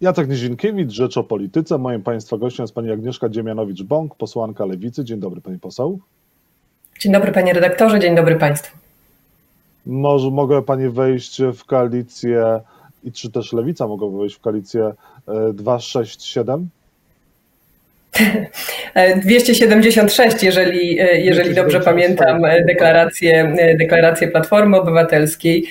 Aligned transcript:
Jacek 0.00 0.28
Nizinkiewicz, 0.28 0.90
Rzecz 0.90 1.16
o 1.16 1.24
Polityce. 1.24 1.78
Moim 1.78 2.02
Państwa 2.02 2.36
gościem 2.36 2.64
jest 2.64 2.74
Pani 2.74 2.92
Agnieszka 2.92 3.28
Dziemianowicz-Bąk, 3.28 4.14
posłanka 4.18 4.64
Lewicy. 4.64 5.04
Dzień 5.04 5.20
dobry 5.20 5.40
Pani 5.40 5.58
poseł. 5.58 5.98
Dzień 7.00 7.12
dobry 7.12 7.32
Panie 7.32 7.52
redaktorze, 7.52 8.00
dzień 8.00 8.16
dobry 8.16 8.36
Państwu. 8.36 8.78
Może 9.86 10.30
mogę 10.30 10.62
Pani 10.62 10.88
wejść 10.88 11.42
w 11.42 11.64
koalicję 11.64 12.60
i 13.04 13.12
czy 13.12 13.30
też 13.30 13.52
Lewica 13.52 13.86
mogłaby 13.86 14.18
wejść 14.18 14.36
w 14.36 14.40
koalicję 14.40 14.92
267? 15.54 16.68
E, 18.94 19.20
276, 19.20 20.42
jeżeli, 20.42 21.00
e, 21.00 21.20
jeżeli 21.20 21.54
dobrze 21.54 21.80
pamiętam 21.80 22.44
e, 22.44 22.64
deklarację, 22.64 23.54
deklarację 23.78 24.28
Platformy 24.28 24.80
Obywatelskiej. 24.80 25.66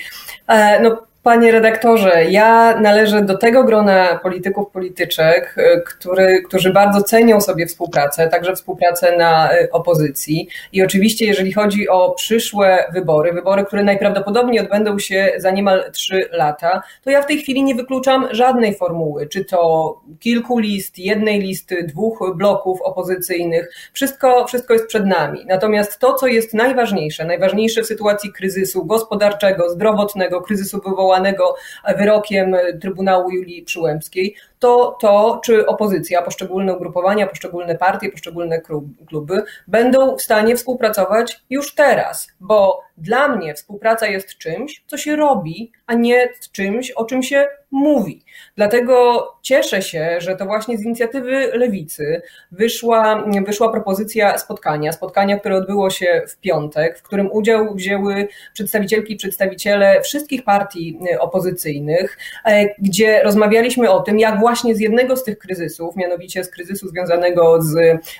No, 0.82 1.09
Panie 1.22 1.52
redaktorze, 1.52 2.24
ja 2.30 2.80
należę 2.80 3.22
do 3.22 3.38
tego 3.38 3.64
grona 3.64 4.20
polityków, 4.22 4.70
polityczek, 4.70 5.54
y, 5.58 5.82
który, 5.86 6.42
którzy 6.42 6.72
bardzo 6.72 7.02
cenią 7.02 7.40
sobie 7.40 7.66
współpracę, 7.66 8.28
także 8.28 8.54
współpracę 8.54 9.16
na 9.16 9.54
y, 9.54 9.70
opozycji. 9.70 10.48
I 10.72 10.82
oczywiście, 10.82 11.26
jeżeli 11.26 11.52
chodzi 11.52 11.88
o 11.88 12.10
przyszłe 12.10 12.84
wybory, 12.92 13.32
wybory, 13.32 13.64
które 13.64 13.84
najprawdopodobniej 13.84 14.60
odbędą 14.60 14.98
się 14.98 15.32
za 15.36 15.50
niemal 15.50 15.90
trzy 15.92 16.28
lata, 16.32 16.82
to 17.04 17.10
ja 17.10 17.22
w 17.22 17.26
tej 17.26 17.38
chwili 17.38 17.62
nie 17.62 17.74
wykluczam 17.74 18.28
żadnej 18.30 18.74
formuły, 18.74 19.26
czy 19.26 19.44
to 19.44 20.00
kilku 20.20 20.58
list, 20.58 20.98
jednej 20.98 21.40
listy, 21.40 21.82
dwóch 21.82 22.36
bloków 22.36 22.82
opozycyjnych. 22.82 23.70
Wszystko, 23.92 24.46
wszystko 24.46 24.72
jest 24.72 24.86
przed 24.86 25.06
nami. 25.06 25.44
Natomiast 25.48 25.98
to, 25.98 26.14
co 26.14 26.26
jest 26.26 26.54
najważniejsze, 26.54 27.24
najważniejsze 27.24 27.82
w 27.82 27.86
sytuacji 27.86 28.32
kryzysu 28.32 28.84
gospodarczego, 28.84 29.70
zdrowotnego, 29.70 30.40
kryzysu 30.40 30.80
wywołanego, 30.84 31.09
wywołanego 31.10 31.54
wyrokiem 31.98 32.56
Trybunału 32.80 33.30
Julii 33.30 33.62
Przyłębskiej, 33.62 34.34
to 34.58 34.96
to, 35.00 35.40
czy 35.44 35.66
opozycja, 35.66 36.22
poszczególne 36.22 36.74
ugrupowania, 36.74 37.26
poszczególne 37.26 37.74
partie, 37.74 38.10
poszczególne 38.10 38.60
kluby 39.08 39.42
będą 39.66 40.16
w 40.16 40.22
stanie 40.22 40.56
współpracować 40.56 41.42
już 41.50 41.74
teraz, 41.74 42.28
bo 42.40 42.80
dla 43.00 43.28
mnie 43.28 43.54
współpraca 43.54 44.06
jest 44.06 44.38
czymś, 44.38 44.84
co 44.86 44.96
się 44.96 45.16
robi, 45.16 45.72
a 45.86 45.94
nie 45.94 46.28
czymś, 46.52 46.90
o 46.90 47.04
czym 47.04 47.22
się 47.22 47.46
mówi. 47.70 48.24
Dlatego 48.56 49.26
cieszę 49.42 49.82
się, 49.82 50.16
że 50.18 50.36
to 50.36 50.46
właśnie 50.46 50.78
z 50.78 50.84
inicjatywy 50.84 51.50
lewicy 51.54 52.22
wyszła, 52.52 53.24
wyszła 53.46 53.72
propozycja 53.72 54.38
spotkania, 54.38 54.92
spotkania, 54.92 55.38
które 55.38 55.56
odbyło 55.56 55.90
się 55.90 56.22
w 56.28 56.36
piątek, 56.36 56.98
w 56.98 57.02
którym 57.02 57.32
udział 57.32 57.74
wzięły 57.74 58.28
przedstawicielki 58.54 59.12
i 59.12 59.16
przedstawiciele 59.16 60.00
wszystkich 60.02 60.44
partii 60.44 60.98
opozycyjnych, 61.20 62.18
e, 62.44 62.74
gdzie 62.78 63.22
rozmawialiśmy 63.22 63.90
o 63.90 64.00
tym, 64.00 64.18
jak 64.18 64.40
właśnie 64.40 64.74
z 64.74 64.80
jednego 64.80 65.16
z 65.16 65.24
tych 65.24 65.38
kryzysów, 65.38 65.96
mianowicie 65.96 66.44
z 66.44 66.50
kryzysu 66.50 66.88
związanego 66.88 67.62
z 67.62 67.76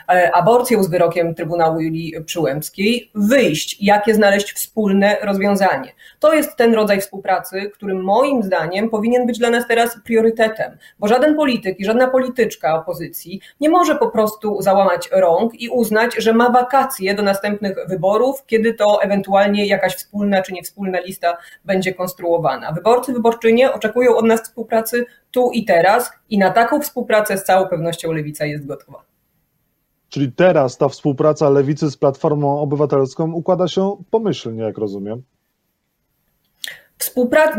e, 0.09 0.35
aborcją, 0.35 0.83
z 0.83 0.91
wyrokiem 0.91 1.35
Trybunału 1.35 1.81
Julii 1.81 2.15
Przyłębskiej, 2.25 3.11
wyjść, 3.15 3.77
jakie 3.83 4.15
znaleźć 4.15 4.53
wspólne 4.71 5.17
rozwiązanie. 5.23 5.93
To 6.19 6.35
jest 6.35 6.57
ten 6.57 6.75
rodzaj 6.75 7.01
współpracy, 7.01 7.71
który 7.75 7.95
moim 7.95 8.43
zdaniem 8.43 8.91
powinien 8.91 9.27
być 9.27 9.39
dla 9.39 9.51
nas 9.51 9.67
teraz 9.69 10.01
priorytetem, 10.05 10.79
bo 10.99 11.09
żaden 11.09 11.37
polityk 11.37 11.81
i 11.81 11.85
żadna 11.85 12.09
polityczka 12.09 12.75
opozycji 12.75 13.41
nie 13.61 13.69
może 13.69 13.97
po 13.97 14.11
prostu 14.11 14.63
załamać 14.63 15.09
rąk 15.13 15.61
i 15.61 15.69
uznać, 15.69 16.15
że 16.19 16.33
ma 16.33 16.51
wakacje 16.51 17.15
do 17.15 17.23
następnych 17.23 17.77
wyborów, 17.89 18.47
kiedy 18.47 18.75
to 18.75 19.03
ewentualnie 19.03 19.67
jakaś 19.67 19.95
wspólna 19.95 20.43
czy 20.43 20.53
niewspólna 20.53 21.01
lista 21.01 21.37
będzie 21.65 21.95
konstruowana. 21.95 22.73
Wyborcy, 22.73 23.13
wyborczynie 23.13 23.73
oczekują 23.73 24.17
od 24.17 24.25
nas 24.25 24.43
współpracy 24.43 25.07
tu 25.31 25.51
i 25.51 25.65
teraz 25.65 26.13
i 26.29 26.39
na 26.39 26.51
taką 26.51 26.81
współpracę 26.81 27.39
z 27.39 27.45
całą 27.45 27.69
pewnością 27.69 28.13
Lewica 28.13 28.47
jest 28.47 28.67
gotowa. 28.67 29.10
Czyli 30.11 30.33
teraz 30.33 30.79
ta 30.79 30.89
współpraca 30.89 31.51
Lewicy 31.51 31.91
z 31.91 31.97
Platformą 31.97 32.61
Obywatelską 32.61 33.33
układa 33.33 33.69
się 33.69 33.97
pomyślnie, 34.11 34.63
jak 34.63 34.79
rozumiem. 34.79 35.23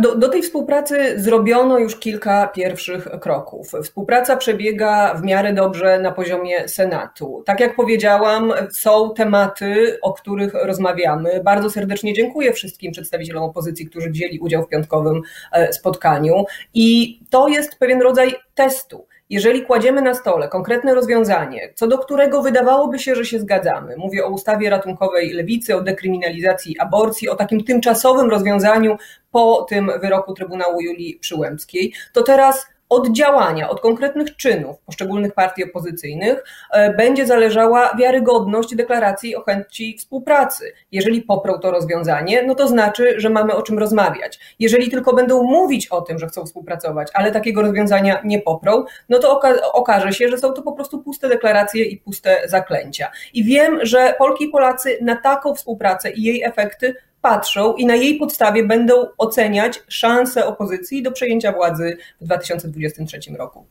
Do, 0.01 0.15
do, 0.15 0.29
tej 0.29 0.41
współpracy 0.41 1.19
zrobiono 1.21 1.79
już 1.79 1.95
kilka 1.95 2.47
pierwszych 2.47 3.07
kroków. 3.21 3.71
Współpraca 3.83 4.37
przebiega 4.37 5.13
w 5.13 5.23
miarę 5.23 5.53
dobrze 5.53 5.99
na 5.99 6.11
poziomie 6.11 6.67
Senatu. 6.67 7.43
Tak 7.45 7.59
jak 7.59 7.75
powiedziałam, 7.75 8.53
są 8.71 9.13
tematy, 9.13 9.99
o 10.01 10.13
których 10.13 10.53
rozmawiamy. 10.53 11.41
Bardzo 11.43 11.69
serdecznie 11.69 12.13
dziękuję 12.13 12.53
wszystkim 12.53 12.91
przedstawicielom 12.91 13.43
opozycji, 13.43 13.85
którzy 13.89 14.09
wzięli 14.09 14.39
udział 14.39 14.63
w 14.63 14.67
piątkowym 14.67 15.21
e, 15.51 15.73
spotkaniu. 15.73 16.43
I 16.73 17.19
to 17.29 17.47
jest 17.47 17.79
pewien 17.79 18.01
rodzaj 18.01 18.35
testu 18.55 19.05
jeżeli 19.31 19.61
kładziemy 19.61 20.01
na 20.01 20.13
stole 20.13 20.47
konkretne 20.47 20.95
rozwiązanie, 20.95 21.73
co 21.75 21.87
do 21.87 21.97
którego 21.97 22.41
wydawałoby 22.41 22.99
się, 22.99 23.15
że 23.15 23.25
się 23.25 23.39
zgadzamy, 23.39 23.95
mówię 23.97 24.25
o 24.25 24.29
ustawie 24.29 24.69
ratunkowej 24.69 25.33
lewicy, 25.33 25.75
o 25.75 25.81
dekryminalizacji 25.81 26.79
aborcji, 26.79 27.29
o 27.29 27.35
takim 27.35 27.63
tymczasowym 27.63 28.29
rozwiązaniu 28.29 28.97
po 29.31 29.65
tym 29.69 29.91
wyroku 30.01 30.33
Trybunału 30.33 30.81
Julii 30.81 31.17
Przyłębskiej, 31.21 31.93
to 32.13 32.23
teraz 32.23 32.67
od 32.91 33.11
działania, 33.11 33.69
od 33.69 33.81
konkretnych 33.81 34.35
czynów 34.35 34.77
poszczególnych 34.85 35.33
partii 35.33 35.63
opozycyjnych 35.63 36.43
e, 36.71 36.93
będzie 36.93 37.25
zależała 37.25 37.95
wiarygodność 37.99 38.75
deklaracji 38.75 39.35
o 39.35 39.41
chęci 39.41 39.97
współpracy. 39.97 40.73
Jeżeli 40.91 41.21
poprą 41.21 41.59
to 41.59 41.71
rozwiązanie, 41.71 42.43
no 42.43 42.55
to 42.55 42.67
znaczy, 42.67 43.13
że 43.17 43.29
mamy 43.29 43.55
o 43.55 43.61
czym 43.61 43.79
rozmawiać. 43.79 44.39
Jeżeli 44.59 44.89
tylko 44.89 45.13
będą 45.13 45.43
mówić 45.43 45.87
o 45.87 46.01
tym, 46.01 46.19
że 46.19 46.27
chcą 46.27 46.45
współpracować, 46.45 47.07
ale 47.13 47.31
takiego 47.31 47.61
rozwiązania 47.61 48.21
nie 48.23 48.39
poprą, 48.39 48.85
no 49.09 49.19
to 49.19 49.37
oka 49.37 49.53
okaże 49.73 50.13
się, 50.13 50.29
że 50.29 50.37
są 50.37 50.53
to 50.53 50.61
po 50.61 50.71
prostu 50.71 50.99
puste 50.99 51.29
deklaracje 51.29 51.85
i 51.85 51.97
puste 51.97 52.41
zaklęcia. 52.45 53.11
I 53.33 53.43
wiem, 53.43 53.79
że 53.81 54.15
Polki 54.17 54.45
i 54.45 54.49
Polacy 54.49 54.97
na 55.01 55.15
taką 55.15 55.55
współpracę 55.55 56.11
i 56.11 56.23
jej 56.23 56.43
efekty 56.43 56.95
patrzą 57.21 57.73
i 57.73 57.85
na 57.85 57.95
jej 57.95 58.17
podstawie 58.17 58.67
będą 58.67 58.93
oceniać 59.17 59.83
szanse 59.87 60.47
opozycji 60.47 61.03
do 61.03 61.11
przejęcia 61.11 61.51
władzy 61.51 61.97
w 62.21 62.25
2023 62.25 63.19
roku. 63.37 63.65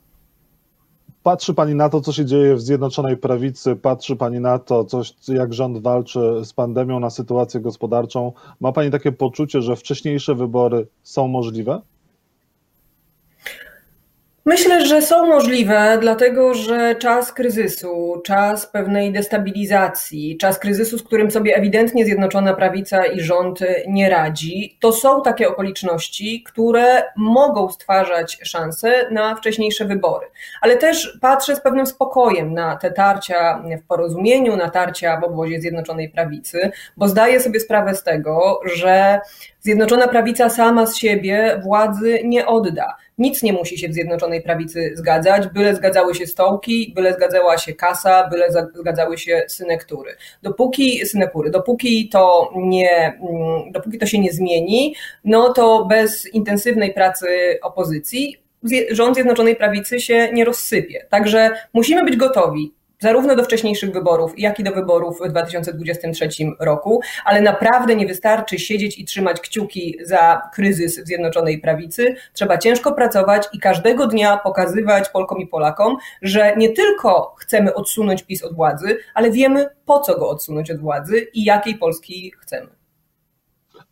Patrzy 1.22 1.54
Pani 1.54 1.74
na 1.74 1.88
to, 1.88 2.00
co 2.00 2.12
się 2.12 2.24
dzieje 2.24 2.54
w 2.54 2.60
Zjednoczonej 2.60 3.16
Prawicy, 3.16 3.76
patrzy 3.76 4.16
Pani 4.16 4.40
na 4.40 4.58
to, 4.58 4.84
coś, 4.84 5.14
jak 5.28 5.54
rząd 5.54 5.78
walczy 5.78 6.20
z 6.44 6.52
pandemią, 6.52 7.00
na 7.00 7.10
sytuację 7.10 7.60
gospodarczą. 7.60 8.32
Ma 8.60 8.72
Pani 8.72 8.90
takie 8.90 9.12
poczucie, 9.12 9.62
że 9.62 9.76
wcześniejsze 9.76 10.34
wybory 10.34 10.86
są 11.02 11.28
możliwe? 11.28 11.80
Myślę, 14.44 14.86
że 14.86 15.02
są 15.02 15.26
możliwe, 15.26 15.98
dlatego 16.00 16.54
że 16.54 16.94
czas 16.94 17.32
kryzysu, 17.32 18.20
czas 18.24 18.66
pewnej 18.66 19.12
destabilizacji, 19.12 20.36
czas 20.36 20.58
kryzysu, 20.58 20.98
z 20.98 21.02
którym 21.02 21.30
sobie 21.30 21.56
ewidentnie 21.56 22.04
Zjednoczona 22.04 22.54
Prawica 22.54 23.06
i 23.06 23.20
rząd 23.20 23.60
nie 23.88 24.10
radzi, 24.10 24.76
to 24.80 24.92
są 24.92 25.22
takie 25.22 25.48
okoliczności, 25.48 26.42
które 26.46 27.02
mogą 27.16 27.70
stwarzać 27.70 28.38
szanse 28.42 29.10
na 29.10 29.36
wcześniejsze 29.36 29.84
wybory. 29.84 30.26
Ale 30.60 30.76
też 30.76 31.18
patrzę 31.20 31.56
z 31.56 31.60
pewnym 31.60 31.86
spokojem 31.86 32.54
na 32.54 32.76
te 32.76 32.90
tarcia 32.90 33.62
w 33.84 33.86
porozumieniu, 33.86 34.56
na 34.56 34.70
tarcia 34.70 35.20
w 35.20 35.24
obozie 35.24 35.60
Zjednoczonej 35.60 36.08
Prawicy, 36.08 36.70
bo 36.96 37.08
zdaję 37.08 37.40
sobie 37.40 37.60
sprawę 37.60 37.94
z 37.94 38.02
tego, 38.02 38.60
że 38.74 39.20
Zjednoczona 39.60 40.08
Prawica 40.08 40.50
sama 40.50 40.86
z 40.86 40.96
siebie 40.96 41.60
władzy 41.64 42.18
nie 42.24 42.46
odda. 42.46 42.96
Nic 43.20 43.42
nie 43.42 43.52
musi 43.52 43.78
się 43.78 43.88
w 43.88 43.92
Zjednoczonej 43.92 44.42
Prawicy 44.42 44.92
zgadzać, 44.94 45.48
byle 45.48 45.76
zgadzały 45.76 46.14
się 46.14 46.26
stołki, 46.26 46.92
byle 46.96 47.12
zgadzała 47.12 47.58
się 47.58 47.72
kasa, 47.72 48.28
byle 48.28 48.48
zgadzały 48.74 49.18
się 49.18 49.42
synektury. 49.48 50.16
Dopóki 50.42 51.06
synekury, 51.06 51.50
dopóki 51.50 52.08
to 52.08 52.52
nie, 52.56 53.06
mm, 53.06 53.72
dopóki 53.72 53.98
to 53.98 54.06
się 54.06 54.18
nie 54.18 54.32
zmieni, 54.32 54.94
no 55.24 55.52
to 55.52 55.84
bez 55.84 56.34
intensywnej 56.34 56.94
pracy 56.94 57.58
opozycji 57.62 58.36
rząd 58.90 59.14
Zjednoczonej 59.14 59.56
Prawicy 59.56 60.00
się 60.00 60.28
nie 60.32 60.44
rozsypie. 60.44 61.06
Także 61.10 61.50
musimy 61.72 62.04
być 62.04 62.16
gotowi 62.16 62.72
zarówno 63.00 63.36
do 63.36 63.44
wcześniejszych 63.44 63.92
wyborów, 63.92 64.38
jak 64.38 64.60
i 64.60 64.64
do 64.64 64.72
wyborów 64.72 65.18
w 65.20 65.28
2023 65.28 66.28
roku, 66.60 67.00
ale 67.24 67.40
naprawdę 67.40 67.96
nie 67.96 68.06
wystarczy 68.06 68.58
siedzieć 68.58 68.98
i 68.98 69.04
trzymać 69.04 69.40
kciuki 69.40 69.98
za 70.02 70.42
kryzys 70.54 71.00
w 71.00 71.06
Zjednoczonej 71.06 71.60
Prawicy. 71.60 72.14
Trzeba 72.32 72.58
ciężko 72.58 72.92
pracować 72.92 73.48
i 73.52 73.58
każdego 73.58 74.06
dnia 74.06 74.36
pokazywać 74.36 75.08
Polkom 75.08 75.38
i 75.38 75.46
Polakom, 75.46 75.96
że 76.22 76.56
nie 76.56 76.72
tylko 76.72 77.34
chcemy 77.38 77.74
odsunąć 77.74 78.22
PiS 78.22 78.44
od 78.44 78.54
władzy, 78.54 78.98
ale 79.14 79.30
wiemy 79.30 79.68
po 79.84 80.00
co 80.00 80.18
go 80.18 80.28
odsunąć 80.28 80.70
od 80.70 80.80
władzy 80.80 81.26
i 81.34 81.44
jakiej 81.44 81.74
Polski 81.74 82.32
chcemy. 82.40 82.68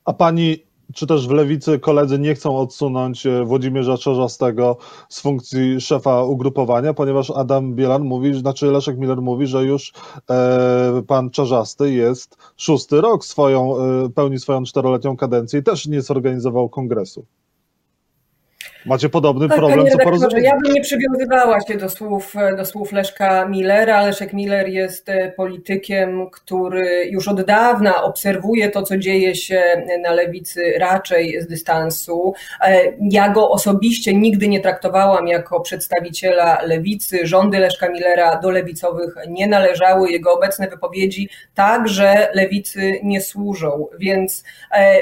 A 0.05 0.13
pani 0.13 0.68
czy 0.95 1.07
też 1.07 1.29
w 1.29 1.31
lewicy 1.31 1.79
koledzy 1.79 2.19
nie 2.19 2.35
chcą 2.35 2.57
odsunąć 2.57 3.27
e, 3.27 3.45
Włodzimierza 3.45 3.99
Czarzastego 3.99 4.77
z 5.09 5.21
funkcji 5.21 5.81
szefa 5.81 6.23
ugrupowania, 6.23 6.95
ponieważ 6.95 7.31
Adam 7.31 7.75
Bielan 7.75 8.03
mówi, 8.03 8.35
znaczy 8.41 8.67
Leszek 8.67 8.99
Miller 8.99 9.23
mówi, 9.23 9.47
że 9.47 9.65
już 9.65 9.93
e, 10.31 11.03
pan 11.07 11.31
Czarzasty 11.31 11.93
jest 11.93 12.37
szósty 12.57 13.01
rok 13.01 13.25
swoją, 13.25 13.79
e, 13.79 14.11
pełni 14.11 14.39
swoją 14.39 14.65
czteroletnią 14.65 15.17
kadencję 15.17 15.61
i 15.61 15.63
też 15.63 15.87
nie 15.87 16.03
zorganizował 16.03 16.69
kongresu. 16.69 17.25
Macie 18.89 19.09
podobny 19.09 19.49
tak, 19.49 19.59
problem 19.59 19.87
co 19.87 19.99
porozumienie. 19.99 20.47
Ja 20.47 20.57
bym 20.65 20.73
nie 20.73 20.81
przywiązywała 20.81 21.61
się 21.61 21.77
do 21.77 21.89
słów, 21.89 22.35
do 22.57 22.65
słów 22.65 22.93
Leszka 22.93 23.49
Millera. 23.49 24.03
Leszek 24.03 24.33
Miller 24.33 24.69
jest 24.69 25.09
e, 25.09 25.33
politykiem, 25.33 26.31
który 26.31 27.07
już 27.11 27.29
od 27.29 27.43
dawna 27.43 28.03
obserwuje 28.03 28.71
to, 28.71 28.83
co 28.83 28.99
dzieje 28.99 29.35
się 29.35 29.63
na 30.03 30.13
lewicy 30.13 30.73
raczej 30.79 31.41
z 31.43 31.47
dystansu. 31.47 32.35
E, 32.61 32.81
ja 33.01 33.29
go 33.29 33.51
osobiście 33.51 34.15
nigdy 34.15 34.49
nie 34.49 34.61
traktowałam 34.61 35.29
jako 35.29 35.61
przedstawiciela 35.61 36.63
lewicy. 36.63 37.27
Rządy 37.27 37.59
Leszka 37.59 37.89
Millera 37.89 38.41
do 38.41 38.51
lewicowych 38.51 39.15
nie 39.29 39.47
należały. 39.47 40.11
Jego 40.11 40.33
obecne 40.33 40.69
wypowiedzi 40.69 41.29
także 41.55 42.29
lewicy 42.35 43.01
nie 43.03 43.21
służą, 43.21 43.87
więc 43.99 44.45
e, 44.75 45.01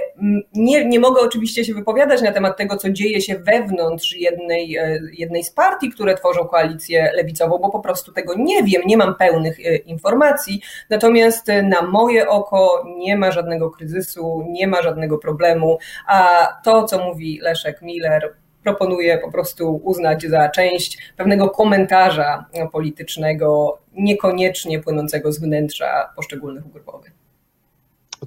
nie, 0.54 0.84
nie 0.84 1.00
mogę 1.00 1.20
oczywiście 1.20 1.64
się 1.64 1.74
wypowiadać 1.74 2.22
na 2.22 2.32
temat 2.32 2.56
tego, 2.56 2.76
co 2.76 2.90
dzieje 2.90 3.20
się 3.20 3.38
wewnątrz 3.38 3.75
jednej, 4.16 4.76
e, 4.76 5.00
jednej 5.12 5.44
z 5.44 5.50
partii, 5.50 5.90
które 5.90 6.14
tworzą 6.14 6.44
koalicję 6.44 7.10
lewicową, 7.14 7.58
bo 7.58 7.70
po 7.70 7.80
prostu 7.80 8.12
tego 8.12 8.34
nie 8.36 8.62
wiem, 8.62 8.82
nie 8.86 8.96
mam 8.96 9.14
pełnych 9.14 9.60
e, 9.60 9.76
informacji. 9.76 10.60
Natomiast 10.90 11.46
na 11.62 11.82
moje 11.82 12.28
oko 12.28 12.84
nie 12.98 13.16
ma 13.16 13.30
żadnego 13.30 13.70
kryzysu, 13.70 14.44
nie 14.48 14.66
ma 14.66 14.82
żadnego 14.82 15.18
problemu, 15.18 15.78
a 16.06 16.48
to, 16.64 16.84
co 16.84 17.04
mówi 17.04 17.38
Leszek 17.42 17.82
Miller, 17.82 18.34
proponuję 18.62 19.18
po 19.18 19.30
prostu 19.30 19.80
uznać 19.84 20.22
za 20.22 20.48
część 20.48 21.12
pewnego 21.16 21.50
komentarza 21.50 22.44
politycznego, 22.72 23.78
niekoniecznie 23.92 24.80
płynącego 24.80 25.32
z 25.32 25.40
wnętrza 25.40 26.12
poszczególnych 26.16 26.66
ugrupowań. 26.66 27.25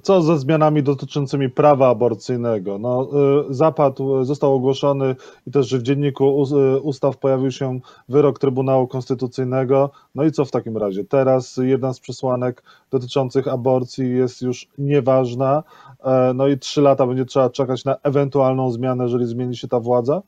Co 0.02 0.22
ze 0.22 0.38
zmianami 0.38 0.82
dotyczącymi 0.82 1.50
prawa 1.50 1.88
aborcyjnego? 1.88 2.78
No, 2.78 3.08
y, 3.50 3.54
zapadł, 3.54 4.24
został 4.24 4.54
ogłoszony 4.54 5.16
i 5.46 5.50
też 5.50 5.74
w 5.76 5.82
dzienniku 5.82 6.44
y, 6.76 6.80
ustaw 6.80 7.16
pojawił 7.16 7.50
się 7.50 7.80
wyrok 8.08 8.38
Trybunału 8.38 8.86
Konstytucyjnego. 8.86 9.90
No 10.14 10.24
i 10.24 10.32
co 10.32 10.44
w 10.44 10.50
takim 10.50 10.76
razie? 10.76 11.04
Teraz 11.04 11.56
jedna 11.62 11.92
z 11.92 12.00
przesłanek 12.00 12.62
dotyczących 12.90 13.48
aborcji 13.48 14.16
jest 14.16 14.42
już 14.42 14.68
nieważna. 14.78 15.62
E, 16.04 16.32
no 16.34 16.48
i 16.48 16.58
trzy 16.58 16.80
lata 16.80 17.06
będzie 17.06 17.24
trzeba 17.24 17.50
czekać 17.50 17.84
na 17.84 17.96
ewentualną 18.02 18.70
zmianę, 18.70 19.04
jeżeli 19.04 19.26
zmieni 19.26 19.56
się 19.56 19.68
ta 19.68 19.80
władza? 19.80 20.22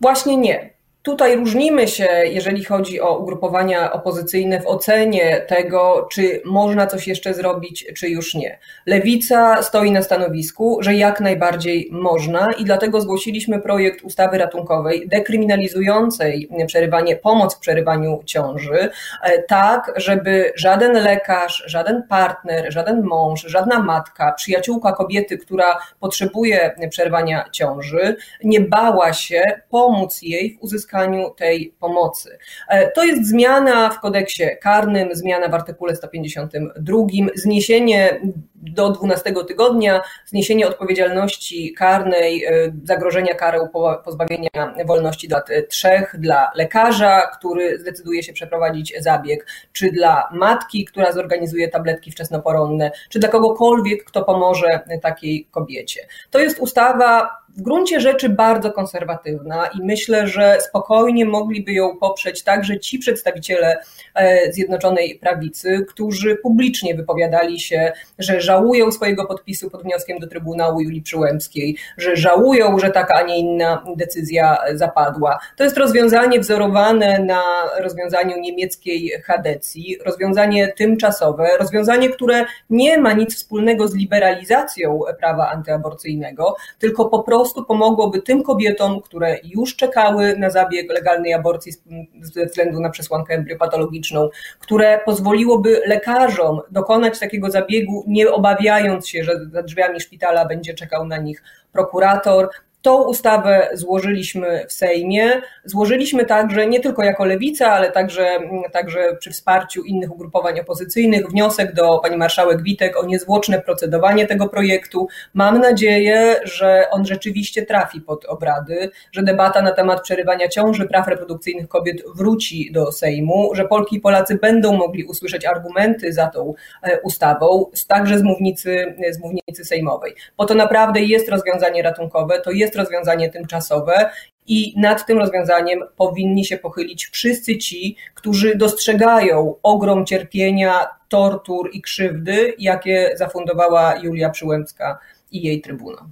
Właśnie 0.00 0.36
nie. 0.36 0.73
Tutaj 1.04 1.36
różnimy 1.36 1.88
się, 1.88 2.08
jeżeli 2.24 2.64
chodzi 2.64 3.00
o 3.00 3.18
ugrupowania 3.18 3.92
opozycyjne, 3.92 4.60
w 4.60 4.66
ocenie 4.66 5.44
tego, 5.48 6.08
czy 6.12 6.42
można 6.44 6.86
coś 6.86 7.08
jeszcze 7.08 7.34
zrobić, 7.34 7.86
czy 7.96 8.08
już 8.08 8.34
nie. 8.34 8.58
Lewica 8.86 9.62
stoi 9.62 9.90
na 9.90 10.02
stanowisku, 10.02 10.78
że 10.80 10.94
jak 10.94 11.20
najbardziej 11.20 11.88
można 11.92 12.52
i 12.52 12.64
dlatego 12.64 13.00
zgłosiliśmy 13.00 13.60
projekt 13.60 14.04
ustawy 14.04 14.38
ratunkowej 14.38 15.08
dekryminalizującej 15.08 16.48
przerywanie, 16.66 17.16
pomoc 17.16 17.56
w 17.56 17.58
przerywaniu 17.58 18.22
ciąży, 18.24 18.90
e, 19.22 19.42
tak, 19.42 19.92
żeby 19.96 20.52
żaden 20.56 20.92
lekarz, 20.92 21.64
żaden 21.66 22.02
partner, 22.08 22.72
żaden 22.72 23.02
mąż, 23.02 23.42
żadna 23.42 23.78
matka, 23.78 24.32
przyjaciółka 24.32 24.92
kobiety, 24.92 25.38
która 25.38 25.78
potrzebuje 26.00 26.74
przerwania 26.90 27.44
ciąży, 27.52 28.16
nie 28.44 28.60
bała 28.60 29.12
się 29.12 29.42
pomóc 29.70 30.22
jej 30.22 30.56
w 30.60 30.62
uzyskaniu 30.62 30.93
uzyskaniu 30.94 31.30
tej 31.30 31.74
pomocy. 31.80 32.38
E, 32.68 32.90
to 32.90 33.04
jest 33.04 33.28
zmiana 33.28 33.90
w 33.90 34.00
kodeksie 34.00 34.44
karnym, 34.60 35.08
zmiana 35.12 35.48
w 35.48 35.54
artykule 35.54 35.96
152, 35.96 36.98
zniesienie 37.34 38.20
do 38.54 38.90
12 38.90 39.32
tygodnia, 39.48 40.00
zniesienie 40.26 40.68
odpowiedzialności 40.68 41.74
karnej, 41.74 42.44
e, 42.44 42.50
zagrożenia 42.84 43.34
karą 43.34 43.68
pozbawienia 44.04 44.48
wolności 44.86 45.28
lat 45.28 45.48
3 45.68 45.88
dla 46.18 46.50
lekarza, 46.54 47.22
który 47.38 47.78
zdecyduje 47.78 48.22
się 48.22 48.32
przeprowadzić 48.32 48.94
zabieg, 49.00 49.46
czy 49.72 49.92
dla 49.92 50.28
matki, 50.32 50.84
która 50.84 51.12
zorganizuje 51.12 51.68
tabletki 51.68 52.10
wczesnoporonne, 52.10 52.90
czy 53.08 53.18
dla 53.18 53.28
kogokolwiek, 53.28 54.04
kto 54.04 54.24
pomoże 54.24 54.80
takiej 55.02 55.48
kobiecie. 55.50 56.00
To 56.30 56.38
jest 56.38 56.58
ustawa 56.58 57.43
w 57.56 57.62
gruncie 57.62 58.00
rzeczy 58.00 58.28
bardzo 58.28 58.72
konserwatywna 58.72 59.66
i 59.66 59.82
myślę, 59.82 60.26
że 60.26 60.58
spokojnie 60.60 61.26
mogliby 61.26 61.72
ją 61.72 61.96
poprzeć 61.96 62.42
także 62.42 62.80
ci 62.80 62.98
przedstawiciele 62.98 63.76
e, 64.14 64.52
Zjednoczonej 64.52 65.18
Prawicy, 65.18 65.86
którzy 65.88 66.36
publicznie 66.36 66.94
wypowiadali 66.94 67.60
się, 67.60 67.92
że 68.18 68.40
żałują 68.40 68.92
swojego 68.92 69.26
podpisu 69.26 69.70
pod 69.70 69.82
wnioskiem 69.82 70.18
do 70.18 70.26
Trybunału 70.26 70.80
Julii 70.80 71.02
Przyłębskiej, 71.02 71.76
że 71.98 72.16
żałują, 72.16 72.78
że 72.78 72.90
taka, 72.90 73.14
a 73.14 73.22
nie 73.22 73.38
inna 73.38 73.84
decyzja 73.96 74.58
zapadła. 74.74 75.38
To 75.56 75.64
jest 75.64 75.76
rozwiązanie 75.76 76.40
wzorowane 76.40 77.18
na 77.18 77.42
rozwiązaniu 77.80 78.40
niemieckiej 78.40 79.12
Hadecji, 79.24 79.98
rozwiązanie 80.04 80.72
tymczasowe, 80.76 81.48
rozwiązanie, 81.58 82.08
które 82.08 82.44
nie 82.70 82.98
ma 82.98 83.12
nic 83.12 83.36
wspólnego 83.36 83.88
z 83.88 83.94
liberalizacją 83.94 85.00
prawa 85.18 85.50
antyaborcyjnego, 85.50 86.56
tylko 86.78 87.04
po 87.04 87.22
prostu 87.22 87.43
prostu 87.44 87.64
pomogłoby 87.64 88.22
tym 88.22 88.42
kobietom, 88.42 89.00
które 89.00 89.38
już 89.44 89.76
czekały 89.76 90.36
na 90.38 90.50
zabieg 90.50 90.92
legalnej 90.92 91.32
aborcji 91.32 91.72
ze 92.20 92.46
względu 92.46 92.80
na 92.80 92.90
przesłankę 92.90 93.34
embryopatologiczną, 93.34 94.28
które 94.60 95.00
pozwoliłoby 95.04 95.80
lekarzom 95.86 96.60
dokonać 96.70 97.18
takiego 97.18 97.50
zabiegu, 97.50 98.04
nie 98.06 98.30
obawiając 98.30 99.08
się, 99.08 99.24
że 99.24 99.32
za 99.52 99.62
drzwiami 99.62 100.00
szpitala 100.00 100.44
będzie 100.44 100.74
czekał 100.74 101.06
na 101.06 101.16
nich 101.16 101.42
prokurator, 101.72 102.48
Tą 102.84 103.02
ustawę 103.02 103.68
złożyliśmy 103.72 104.64
w 104.68 104.72
Sejmie. 104.72 105.30
Złożyliśmy 105.64 106.24
także 106.24 106.66
nie 106.66 106.80
tylko 106.80 107.02
jako 107.02 107.24
lewica, 107.24 107.72
ale 107.72 107.92
także, 107.92 108.38
także 108.72 109.16
przy 109.20 109.30
wsparciu 109.30 109.82
innych 109.82 110.12
ugrupowań 110.12 110.60
opozycyjnych 110.60 111.28
wniosek 111.28 111.74
do 111.74 111.98
pani 111.98 112.16
marszałek 112.16 112.62
Witek 112.62 112.96
o 112.96 113.06
niezwłoczne 113.06 113.60
procedowanie 113.60 114.26
tego 114.26 114.48
projektu. 114.48 115.08
Mam 115.34 115.60
nadzieję, 115.60 116.40
że 116.42 116.84
on 116.90 117.06
rzeczywiście 117.06 117.66
trafi 117.66 118.00
pod 118.00 118.24
obrady, 118.24 118.90
że 119.12 119.22
debata 119.22 119.62
na 119.62 119.72
temat 119.72 120.02
przerywania 120.02 120.48
ciąży 120.48 120.86
praw 120.86 121.08
reprodukcyjnych 121.08 121.68
kobiet 121.68 122.02
wróci 122.14 122.72
do 122.72 122.92
Sejmu, 122.92 123.50
że 123.54 123.64
Polki 123.64 123.96
i 123.96 124.00
Polacy 124.00 124.34
będą 124.34 124.76
mogli 124.76 125.04
usłyszeć 125.04 125.44
argumenty 125.44 126.12
za 126.12 126.26
tą 126.26 126.54
e, 126.82 127.00
ustawą, 127.00 127.70
także 127.88 128.18
z 128.18 128.22
mównicy, 128.22 128.94
z 129.10 129.18
mównicy 129.18 129.64
sejmowej. 129.64 130.14
Bo 130.36 130.44
to 130.46 130.54
naprawdę 130.54 131.00
jest 131.00 131.28
rozwiązanie 131.28 131.82
ratunkowe, 131.82 132.40
to 132.40 132.50
jest 132.50 132.73
jest 132.74 132.90
rozwiązanie 132.90 133.30
tymczasowe 133.30 134.10
i 134.46 134.74
nad 134.76 135.06
tym 135.06 135.18
rozwiązaniem 135.18 135.80
powinni 135.96 136.44
się 136.44 136.58
pochylić 136.58 137.06
wszyscy 137.06 137.58
ci, 137.58 137.96
którzy 138.14 138.56
dostrzegają 138.56 139.54
ogrom 139.62 140.06
cierpienia, 140.06 140.86
tortur 141.08 141.70
i 141.72 141.82
krzywdy, 141.82 142.54
jakie 142.58 143.14
zafundowała 143.16 143.96
Julia 143.96 144.30
Przyłębska 144.30 144.98
i 145.32 145.42
jej 145.42 145.60
trybuna. 145.60 146.08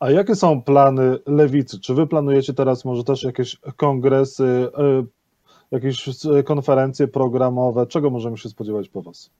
A 0.00 0.10
jakie 0.10 0.34
są 0.34 0.62
plany 0.62 1.18
lewicy? 1.26 1.80
Czy 1.80 1.94
wy 1.94 2.06
planujecie 2.06 2.54
teraz 2.54 2.84
może 2.84 3.04
też 3.04 3.22
jakieś 3.22 3.56
kongresy, 3.76 4.68
e, 4.78 5.04
jakieś 5.70 6.08
konferencje 6.44 7.08
programowe? 7.08 7.86
Czego 7.86 8.10
możemy 8.10 8.38
się 8.38 8.48
spodziewać 8.48 8.88
po 8.88 9.02
was? 9.02 9.30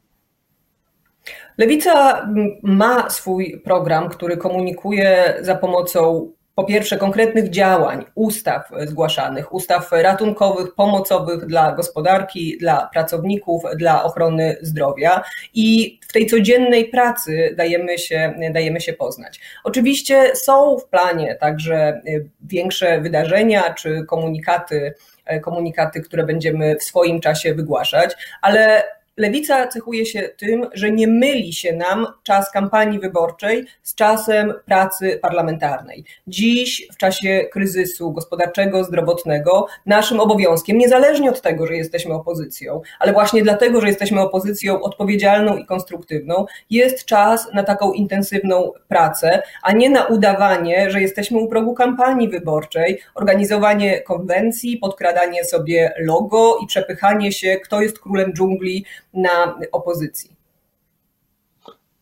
Lewica 1.58 2.26
ma 2.62 3.10
swój 3.10 3.60
program, 3.64 4.08
który 4.08 4.36
komunikuje 4.36 5.34
za 5.40 5.54
pomocą 5.54 6.30
po 6.54 6.64
pierwsze 6.64 6.96
konkretnych 6.96 7.50
działań, 7.50 8.04
ustaw 8.14 8.70
zgłaszanych, 8.86 9.52
ustaw 9.52 9.92
ratunkowych, 9.92 10.74
pomocowych 10.74 11.46
dla 11.46 11.72
gospodarki, 11.72 12.58
dla 12.58 12.88
pracowników, 12.92 13.62
dla 13.76 14.04
ochrony 14.04 14.56
zdrowia 14.62 15.22
i 15.54 15.98
w 16.08 16.12
tej 16.12 16.26
codziennej 16.26 16.84
pracy 16.84 17.54
dajemy 17.56 17.98
się, 17.98 18.34
dajemy 18.52 18.80
się 18.80 18.92
poznać. 18.92 19.40
Oczywiście 19.64 20.36
są 20.36 20.78
w 20.78 20.84
planie 20.84 21.34
także 21.34 22.00
większe 22.40 23.00
wydarzenia 23.00 23.74
czy 23.74 24.04
komunikaty, 24.04 24.94
komunikaty, 25.42 26.00
które 26.00 26.24
będziemy 26.24 26.76
w 26.76 26.84
swoim 26.84 27.20
czasie 27.20 27.54
wygłaszać, 27.54 28.16
ale 28.42 28.84
Lewica 29.20 29.66
cechuje 29.66 30.06
się 30.06 30.28
tym, 30.36 30.66
że 30.74 30.90
nie 30.90 31.06
myli 31.06 31.52
się 31.52 31.72
nam 31.72 32.06
czas 32.22 32.50
kampanii 32.50 33.00
wyborczej 33.00 33.64
z 33.82 33.94
czasem 33.94 34.54
pracy 34.66 35.18
parlamentarnej. 35.22 36.04
Dziś, 36.26 36.88
w 36.92 36.96
czasie 36.96 37.44
kryzysu 37.52 38.12
gospodarczego, 38.12 38.84
zdrowotnego, 38.84 39.66
naszym 39.86 40.20
obowiązkiem, 40.20 40.78
niezależnie 40.78 41.30
od 41.30 41.40
tego, 41.40 41.66
że 41.66 41.76
jesteśmy 41.76 42.14
opozycją, 42.14 42.80
ale 42.98 43.12
właśnie 43.12 43.42
dlatego, 43.42 43.80
że 43.80 43.88
jesteśmy 43.88 44.20
opozycją 44.20 44.82
odpowiedzialną 44.82 45.56
i 45.56 45.66
konstruktywną, 45.66 46.46
jest 46.70 47.04
czas 47.04 47.48
na 47.54 47.62
taką 47.62 47.92
intensywną 47.92 48.72
pracę, 48.88 49.42
a 49.62 49.72
nie 49.72 49.90
na 49.90 50.04
udawanie, 50.06 50.90
że 50.90 51.00
jesteśmy 51.00 51.38
u 51.38 51.48
progu 51.48 51.74
kampanii 51.74 52.28
wyborczej, 52.28 53.00
organizowanie 53.14 54.00
konwencji, 54.00 54.76
podkradanie 54.76 55.44
sobie 55.44 55.92
logo 55.98 56.58
i 56.62 56.66
przepychanie 56.66 57.32
się, 57.32 57.56
kto 57.64 57.80
jest 57.80 57.98
królem 57.98 58.32
dżungli 58.32 58.84
na 59.14 59.58
opozycji. 59.72 60.36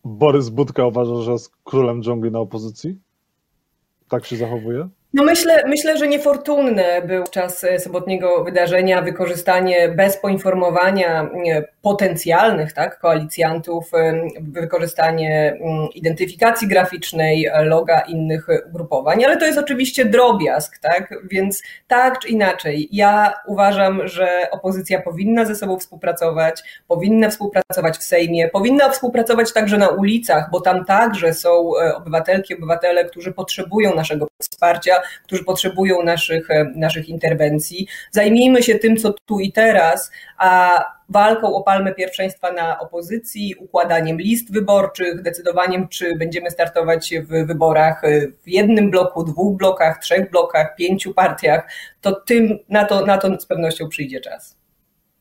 Borys 0.05 0.49
Budka 0.49 0.87
uważa, 0.87 1.23
że 1.23 1.33
jest 1.33 1.57
królem 1.65 2.03
dżungli 2.03 2.31
na 2.31 2.39
opozycji? 2.39 2.99
tak 4.09 4.27
się 4.27 4.37
zachowuje? 4.37 4.89
No 5.13 5.25
myślę, 5.25 5.65
myślę, 5.67 5.99
że 5.99 6.09
niefortunne 6.09 7.03
był 7.03 7.25
czas 7.25 7.65
e, 7.65 7.81
sobotniego 7.81 8.45
wydarzenia 8.45 9.03
wykorzystanie 9.03 9.89
bez 9.89 10.17
poinformowania 10.17 11.23
e, 11.23 11.29
potencjalnych 11.83 12.73
tak, 12.73 12.99
koalicjantów, 12.99 13.95
e, 13.95 14.29
wykorzystanie 14.41 15.59
mm, 15.61 15.89
identyfikacji 15.95 16.69
graficznej, 16.69 17.49
loga 17.63 18.01
innych 18.01 18.47
ugrupowań, 18.69 19.25
ale 19.25 19.37
to 19.37 19.47
jest 19.47 19.59
oczywiście 19.59 20.05
drobiazg, 20.05 20.79
tak? 20.79 21.15
Więc 21.31 21.63
tak 21.87 22.19
czy 22.19 22.29
inaczej, 22.29 22.89
ja 22.93 23.35
uważam, 23.47 24.09
że 24.09 24.49
opozycja 24.51 25.03
powinna 25.03 25.45
ze 25.45 25.55
sobą 25.55 25.79
współpracować, 25.79 26.63
powinna 26.89 27.31
współpracować 27.31 27.99
w 27.99 28.03
Sejmie, 28.03 28.49
powinna 28.49 28.91
współpracować 28.91 29.53
także 29.53 29.79
na 29.79 29.89
ulicach, 29.89 30.51
bo 30.51 30.61
tam 30.61 30.85
także 30.85 31.35
są 31.35 31.71
obywatelki, 31.97 32.57
obywatele, 32.57 33.05
którzy 33.05 33.33
potrzebują 33.33 33.95
naszego 33.95 34.29
wsparcia 34.43 34.98
którzy 35.25 35.45
potrzebują 35.45 36.03
naszych, 36.03 36.51
e, 36.51 36.73
naszych 36.75 37.09
interwencji. 37.09 37.87
Zajmijmy 38.11 38.63
się 38.63 38.75
tym, 38.75 38.97
co 38.97 39.15
tu 39.27 39.41
i 39.41 39.53
teraz, 39.53 40.11
a 40.39 40.85
walką 41.09 41.55
o 41.55 41.63
palmę 41.63 41.95
pierwszeństwa 41.95 42.53
na 42.53 42.79
opozycji, 42.79 43.55
układaniem 43.59 44.19
list 44.19 44.53
wyborczych, 44.53 45.23
decydowaniem, 45.23 45.89
czy 45.89 46.17
będziemy 46.19 46.51
startować 46.51 47.15
w 47.23 47.47
wyborach 47.47 48.05
e, 48.05 48.21
w 48.43 48.49
jednym 48.49 48.91
bloku, 48.91 49.25
dwóch 49.25 49.57
blokach, 49.57 49.99
trzech 49.99 50.31
blokach, 50.31 50.77
pięciu 50.77 51.15
partiach, 51.15 51.71
to 52.01 52.13
tym 52.13 52.59
na 52.69 52.85
to, 52.85 53.07
na 53.07 53.19
to 53.19 53.41
z 53.41 53.47
pewnością 53.47 53.89
przyjdzie 53.89 54.21
czas. 54.21 54.58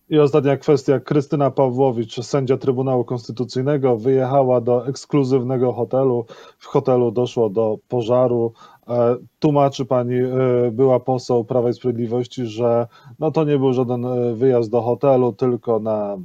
I 0.10 0.20
ostatnia 0.20 0.58
kwestia. 0.58 1.00
Krystyna 1.00 1.52
Pawłowicz, 1.52 2.24
sędzia 2.24 2.58
Trybunału 2.58 3.06
Konstytucyjnego, 3.06 3.98
wyjechała 3.98 4.62
do 4.62 4.88
ekskluzywnego 4.88 5.74
hotelu. 5.74 6.26
W 6.58 6.66
hotelu 6.66 7.12
doszło 7.12 7.50
do 7.50 7.78
pożaru. 7.88 8.54
E, 8.88 9.16
tłumaczy 9.40 9.86
pani, 9.86 10.16
e, 10.16 10.72
była 10.72 11.00
poseł 11.00 11.44
Prawa 11.44 11.70
i 11.70 11.74
Sprawiedliwości, 11.74 12.46
że 12.46 12.88
no 13.20 13.32
to 13.32 13.44
nie 13.44 13.58
był 13.58 13.74
żaden 13.74 14.06
e, 14.06 14.34
wyjazd 14.34 14.72
do 14.72 14.82
hotelu, 14.82 15.34
tylko 15.34 15.80
na 15.80 16.18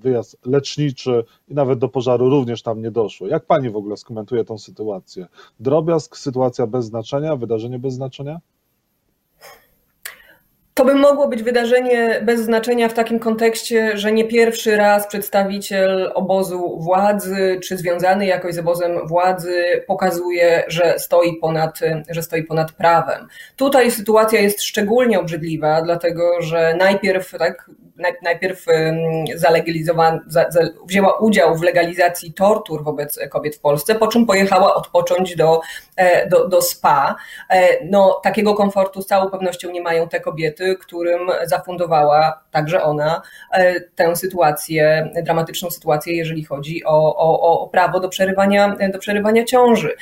wyjazd 0.00 0.46
leczniczy 0.46 1.24
i 1.48 1.54
nawet 1.54 1.78
do 1.78 1.88
pożaru 1.88 2.30
również 2.30 2.62
tam 2.62 2.82
nie 2.82 2.90
doszło. 2.90 3.26
Jak 3.26 3.46
pani 3.46 3.70
w 3.70 3.76
ogóle 3.76 3.96
skomentuje 3.96 4.44
tą 4.44 4.58
sytuację? 4.58 5.26
Drobiazg, 5.60 6.16
sytuacja 6.16 6.66
bez 6.66 6.84
znaczenia, 6.84 7.36
wydarzenie 7.36 7.78
bez 7.78 7.94
znaczenia? 7.94 8.40
To 10.78 10.84
by 10.84 10.94
mogło 10.94 11.28
być 11.28 11.42
wydarzenie 11.42 12.20
bez 12.22 12.40
znaczenia 12.40 12.88
w 12.88 12.94
takim 12.94 13.18
kontekście, 13.18 13.98
że 13.98 14.12
nie 14.12 14.24
pierwszy 14.24 14.76
raz 14.76 15.06
przedstawiciel 15.06 16.12
obozu 16.14 16.78
władzy, 16.80 17.60
czy 17.64 17.76
związany 17.76 18.26
jakoś 18.26 18.54
z 18.54 18.58
obozem 18.58 19.06
władzy, 19.06 19.84
pokazuje, 19.86 20.64
że 20.68 20.98
stoi 20.98 21.36
ponad, 21.36 21.80
że 22.10 22.22
stoi 22.22 22.44
ponad 22.44 22.72
prawem. 22.72 23.28
Tutaj 23.56 23.90
sytuacja 23.90 24.40
jest 24.40 24.62
szczególnie 24.62 25.20
obrzydliwa, 25.20 25.82
dlatego 25.82 26.42
że 26.42 26.74
najpierw 26.78 27.30
tak, 27.38 27.70
najpierw 28.22 28.64
wzięła 30.86 31.18
udział 31.18 31.56
w 31.56 31.62
legalizacji 31.62 32.32
tortur 32.32 32.84
wobec 32.84 33.18
kobiet 33.30 33.56
w 33.56 33.60
Polsce, 33.60 33.94
po 33.94 34.06
czym 34.08 34.26
pojechała 34.26 34.74
odpocząć 34.74 35.36
do, 35.36 35.60
e, 35.96 36.28
do, 36.28 36.48
do 36.48 36.62
spa. 36.62 37.16
E, 37.50 37.84
no, 37.84 38.20
takiego 38.22 38.54
komfortu 38.54 39.02
z 39.02 39.06
całą 39.06 39.30
pewnością 39.30 39.70
nie 39.70 39.82
mają 39.82 40.08
te 40.08 40.20
kobiety, 40.20 40.76
którym 40.80 41.20
zafundowała 41.44 42.40
także 42.50 42.82
ona 42.82 43.22
e, 43.52 43.80
tę 43.80 44.16
sytuację, 44.16 45.10
dramatyczną 45.22 45.70
sytuację, 45.70 46.16
jeżeli 46.16 46.44
chodzi 46.44 46.84
o, 46.84 47.16
o, 47.16 47.40
o 47.40 47.68
prawo 47.68 48.00
do 48.00 48.08
przerywania, 48.08 48.76
do 48.92 48.98
przerywania 48.98 49.44
ciąży. 49.44 49.96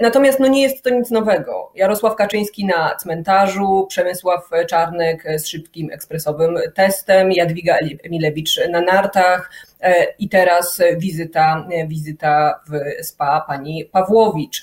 Natomiast 0.00 0.40
no, 0.40 0.46
nie 0.46 0.62
jest 0.62 0.84
to 0.84 0.90
nic 0.90 1.10
nowego. 1.10 1.72
Jarosław 1.74 2.16
Kaczyński 2.16 2.66
na 2.66 2.96
cmentarzu, 2.96 3.86
Przemysław 3.88 4.50
Czarnek 4.68 5.24
z 5.36 5.46
szybkim 5.46 5.90
ekspresowym 5.92 6.58
testem, 6.74 7.31
Jadwiga 7.36 7.76
Emilewicz 8.04 8.60
na 8.70 8.80
nartach 8.80 9.50
e, 9.80 10.06
i 10.18 10.28
teraz 10.28 10.82
wizyta, 10.96 11.68
wizyta 11.88 12.60
w 12.68 13.04
spa 13.06 13.40
pani 13.40 13.84
Pawłowicz. 13.84 14.62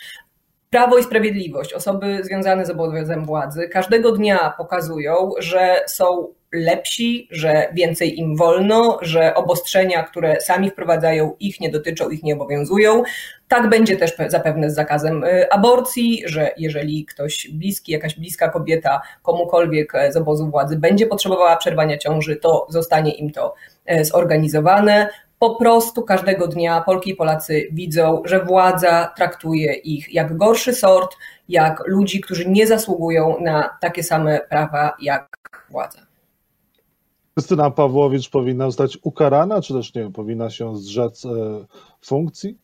Prawo 0.70 0.98
i 0.98 1.04
Sprawiedliwość, 1.04 1.74
osoby 1.74 2.24
związane 2.24 2.66
z 2.66 2.70
obozem 2.70 3.26
władzy, 3.26 3.70
każdego 3.70 4.12
dnia 4.12 4.54
pokazują, 4.58 5.32
że 5.40 5.82
są 5.88 6.34
lepsi, 6.52 7.28
że 7.32 7.68
więcej 7.74 8.20
im 8.20 8.36
wolno, 8.36 8.98
że 9.02 9.36
obostrzenia, 9.36 10.04
które 10.04 10.42
sami 10.42 10.70
wprowadzają, 10.70 11.36
ich 11.40 11.60
nie 11.60 11.70
dotyczą, 11.70 12.10
ich 12.10 12.24
nie 12.24 12.34
obowiązują. 12.34 13.04
Tak 13.48 13.70
będzie 13.70 13.98
też 13.98 14.12
zapewne 14.28 14.72
z 14.72 14.76
zakazem 14.76 15.24
y, 15.24 15.52
aborcji, 15.52 16.24
że 16.26 16.52
jeżeli 16.58 17.06
ktoś 17.06 17.48
bliski, 17.52 17.92
jakaś 17.92 18.16
bliska 18.16 18.50
kobieta 18.50 19.02
komukolwiek 19.24 19.94
z 20.10 20.18
obozu 20.18 20.50
władzy 20.50 20.76
będzie 20.76 21.08
potrzebowała 21.08 21.58
przerwania 21.58 21.98
ciąży, 21.98 22.36
to 22.36 22.68
zostanie 22.70 23.12
im 23.12 23.32
to 23.32 23.54
y, 23.92 24.06
zorganizowane 24.06 25.10
po 25.40 25.56
prostu 25.56 26.04
każdego 26.04 26.48
dnia 26.48 26.82
Polki 26.82 27.10
i 27.12 27.16
Polacy 27.16 27.68
widzą, 27.72 28.22
że 28.26 28.46
władza 28.46 29.14
traktuje 29.18 29.74
ich 29.74 30.14
jak 30.14 30.38
gorszy 30.38 30.74
sort, 30.74 31.16
jak 31.50 31.84
ludzi, 31.88 32.22
którzy 32.22 32.50
nie 32.50 32.68
zasługują 32.68 33.36
na 33.42 33.78
takie 33.82 34.04
same 34.04 34.40
prawa 34.40 34.96
jak 35.02 35.28
władza. 35.70 36.09
Krystyna 37.40 37.72
Pawłowicz 37.72 38.30
powinna 38.30 38.66
zostać 38.66 38.98
ukarana, 39.02 39.62
czy 39.62 39.74
też 39.74 39.94
nie 39.94 40.12
powinna 40.12 40.50
się 40.50 40.78
zrzec 40.78 41.26
e, 41.26 41.30
funkcji? 42.02 42.58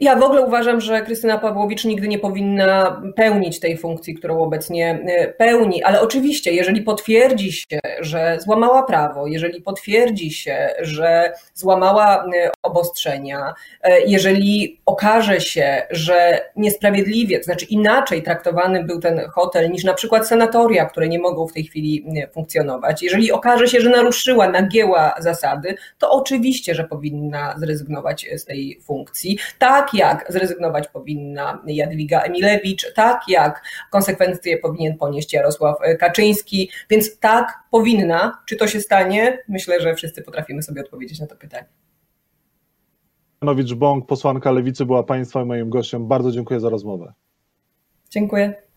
Ja 0.00 0.16
w 0.16 0.22
ogóle 0.22 0.42
uważam, 0.42 0.80
że 0.80 1.02
Krystyna 1.02 1.38
Pawłowicz 1.38 1.84
nigdy 1.84 2.08
nie 2.08 2.18
powinna 2.18 3.02
pełnić 3.16 3.60
tej 3.60 3.78
funkcji, 3.78 4.14
którą 4.14 4.42
obecnie 4.42 5.00
e, 5.06 5.28
pełni, 5.28 5.82
ale 5.82 6.00
oczywiście, 6.00 6.52
jeżeli 6.52 6.82
potwierdzi 6.82 7.52
się, 7.52 7.80
że 8.00 8.38
złamała 8.40 8.82
prawo, 8.82 9.26
jeżeli 9.26 9.62
potwierdzi 9.62 10.30
się, 10.30 10.68
że 10.80 11.32
złamała 11.54 12.24
e, 12.24 12.50
obostrzenia, 12.62 13.54
e, 13.82 14.00
jeżeli 14.00 14.80
okaże 14.86 15.40
się, 15.40 15.82
że 15.90 16.40
niesprawiedliwie, 16.56 17.38
to 17.38 17.44
znaczy 17.44 17.64
inaczej 17.64 18.22
traktowany 18.22 18.84
był 18.84 19.00
ten 19.00 19.20
hotel 19.30 19.70
niż 19.70 19.84
na 19.84 19.94
przykład 19.94 20.28
sanatoria, 20.28 20.84
które 20.84 21.08
nie 21.08 21.18
mogą 21.18 21.46
w 21.46 21.52
tej 21.52 21.64
chwili 21.64 22.06
funkcjonować, 22.32 23.02
jeżeli 23.02 23.32
okaże 23.32 23.68
się, 23.68 23.80
że 23.80 23.90
naruszyła, 23.90 24.48
nagięła 24.48 25.14
zasady, 25.18 25.74
to 25.98 26.10
oczywiście, 26.10 26.74
że 26.74 26.84
powinna 26.84 27.54
zrezygnować 27.58 28.26
z 28.36 28.44
tej 28.44 28.80
funkcji. 28.82 29.38
Tak 29.58 29.89
tak 29.90 29.98
jak 29.98 30.32
zrezygnować 30.32 30.88
powinna 30.88 31.62
Jadwiga 31.66 32.20
Emilewicz, 32.20 32.94
tak 32.94 33.22
jak 33.28 33.62
konsekwencje 33.90 34.58
powinien 34.58 34.98
ponieść 34.98 35.32
Jarosław 35.32 35.76
Kaczyński, 35.98 36.70
więc 36.90 37.18
tak 37.18 37.58
powinna. 37.70 38.42
Czy 38.46 38.56
to 38.56 38.66
się 38.66 38.80
stanie? 38.80 39.38
Myślę, 39.48 39.80
że 39.80 39.94
wszyscy 39.94 40.22
potrafimy 40.22 40.62
sobie 40.62 40.80
odpowiedzieć 40.80 41.20
na 41.20 41.26
to 41.26 41.36
pytanie. 41.36 41.68
Janowicz 43.42 43.74
Bąk, 43.74 44.06
posłanka 44.06 44.50
Lewicy, 44.50 44.86
była 44.86 45.02
Państwa 45.02 45.42
i 45.42 45.44
moim 45.44 45.70
gościem. 45.70 46.08
Bardzo 46.08 46.32
dziękuję 46.32 46.60
za 46.60 46.68
rozmowę. 46.68 47.12
Dziękuję. 48.10 48.69